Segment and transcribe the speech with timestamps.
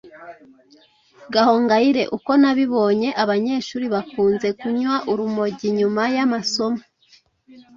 [1.33, 6.81] Gahongayire: Uko nabibonye, abanyeshuri bakunze kunywa urumogi nyuma y’amasomo,